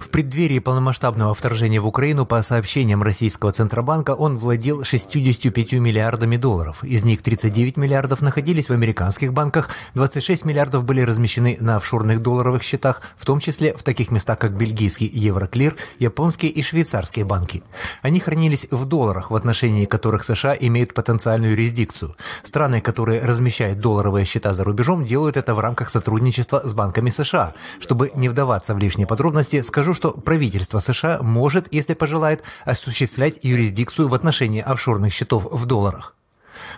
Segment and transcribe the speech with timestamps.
[0.00, 6.82] В преддверии полномасштабного вторжения в Украину, по сообщениям российского Центробанка, он владел 65 миллиардами долларов.
[6.82, 12.64] Из них 39 миллиардов находились в американских банках, 26 миллиардов были размещены на офшорных долларовых
[12.64, 17.62] счетах, в том числе в таких местах, как бельгийский Евроклир, японские и швейцарские банки.
[18.02, 22.16] Они хранились в долларах, в отношении которых США имеют потенциальную юрисдикцию.
[22.42, 27.54] Страны, которые размещают долларовые счета за рубежом, делают это в рамках сотрудничества с банками США.
[27.80, 34.08] Чтобы не вдаваться в лишние подробности, скажу, что правительство США может, если пожелает, осуществлять юрисдикцию
[34.08, 36.17] в отношении офшорных счетов в долларах.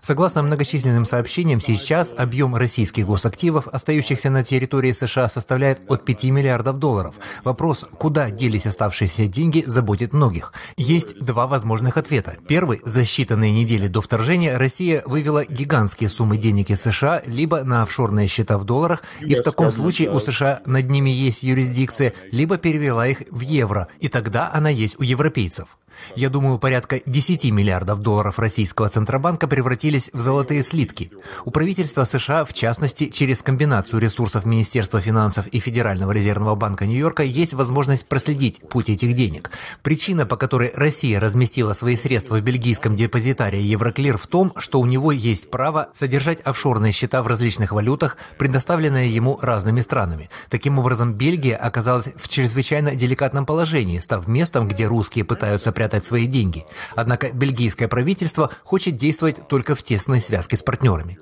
[0.00, 6.78] Согласно многочисленным сообщениям, сейчас объем российских госактивов, остающихся на территории США, составляет от 5 миллиардов
[6.78, 7.14] долларов.
[7.44, 10.52] Вопрос, куда делись оставшиеся деньги, заботит многих.
[10.76, 12.36] Есть два возможных ответа.
[12.48, 12.80] Первый.
[12.84, 18.28] За считанные недели до вторжения Россия вывела гигантские суммы денег из США либо на офшорные
[18.28, 23.06] счета в долларах, и в таком случае у США над ними есть юрисдикция, либо перевела
[23.06, 25.78] их в евро, и тогда она есть у европейцев.
[26.16, 31.10] Я думаю, порядка 10 миллиардов долларов российского Центробанка превратились в золотые слитки.
[31.44, 37.22] У правительства США, в частности, через комбинацию ресурсов Министерства финансов и Федерального резервного банка Нью-Йорка,
[37.22, 39.50] есть возможность проследить путь этих денег.
[39.82, 44.86] Причина, по которой Россия разместила свои средства в бельгийском депозитарии Евроклир в том, что у
[44.86, 50.30] него есть право содержать офшорные счета в различных валютах, предоставленные ему разными странами.
[50.48, 56.04] Таким образом, Бельгия оказалась в чрезвычайно деликатном положении, став местом, где русские пытаются прятать прятать
[56.04, 56.66] свои деньги.
[56.94, 61.18] Однако бельгийское правительство хочет действовать только в тесной связке с партнерами.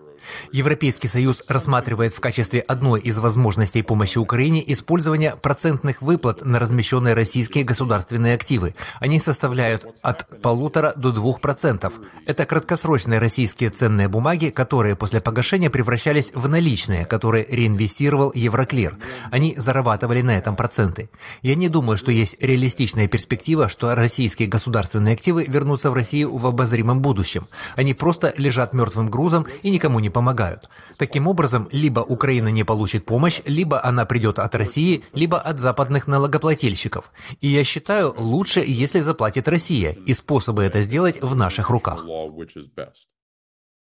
[0.52, 7.14] Европейский Союз рассматривает в качестве одной из возможностей помощи Украине использование процентных выплат на размещенные
[7.14, 8.74] российские государственные активы.
[9.00, 11.94] Они составляют от полутора до двух процентов.
[12.26, 18.96] Это краткосрочные российские ценные бумаги, которые после погашения превращались в наличные, которые реинвестировал Евроклир.
[19.30, 21.10] Они зарабатывали на этом проценты.
[21.42, 26.46] Я не думаю, что есть реалистичная перспектива, что российские государственные активы вернутся в Россию в
[26.46, 27.46] обозримом будущем.
[27.74, 30.70] Они просто лежат мертвым грузом и никому не помогают.
[30.96, 36.06] Таким образом, либо Украина не получит помощь, либо она придет от России, либо от западных
[36.06, 37.10] налогоплательщиков.
[37.42, 42.06] И я считаю, лучше, если заплатит Россия, и способы это сделать в наших руках.